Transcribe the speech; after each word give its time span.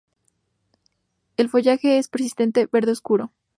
El 1.37 1.47
follaje 1.47 1.99
es 1.99 2.07
persistente, 2.07 2.65
verde 2.71 2.91
oscuro. 2.91 3.31